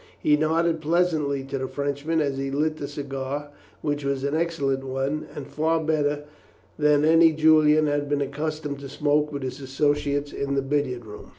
He 0.17 0.35
nodded 0.35 0.81
pleasantly 0.81 1.43
to 1.43 1.59
the 1.59 1.67
Frenchman 1.67 2.21
as 2.21 2.39
he 2.39 2.49
lit 2.49 2.77
the 2.77 2.87
cigar, 2.87 3.51
which 3.83 4.03
was 4.03 4.23
an 4.23 4.33
excellent 4.33 4.83
one, 4.83 5.27
and 5.35 5.45
far 5.45 5.79
better 5.79 6.23
than 6.75 7.05
any 7.05 7.31
Julian 7.33 7.85
had 7.85 8.09
been 8.09 8.21
accustomed 8.21 8.79
to 8.79 8.89
smoke 8.89 9.31
with 9.31 9.43
his 9.43 9.61
associates 9.61 10.33
in 10.33 10.55
the 10.55 10.63
billiard 10.63 11.05
room. 11.05 11.29